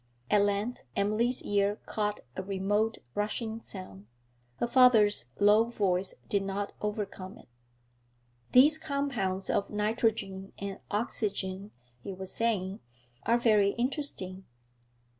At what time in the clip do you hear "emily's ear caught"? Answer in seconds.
0.95-2.21